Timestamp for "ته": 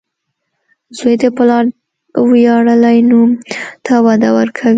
3.85-3.93